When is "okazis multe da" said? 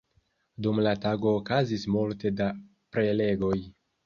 1.41-2.49